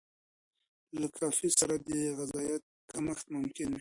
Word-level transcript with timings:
له 1.01 1.07
کافي 1.17 1.49
سره 1.59 1.75
د 1.87 1.89
غذایت 2.17 2.63
کمښت 2.91 3.25
ممکن 3.35 3.67
وي. 3.67 3.69